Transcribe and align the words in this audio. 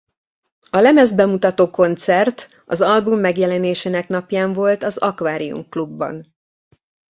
A 0.69 0.77
lemezbemutató 0.77 1.69
koncert 1.69 2.47
az 2.65 2.81
album 2.81 3.19
megjelenésének 3.19 4.07
napján 4.07 4.53
volt 4.53 4.83
az 4.83 4.97
Akvárium 4.97 5.69
Klubban. 5.69 6.25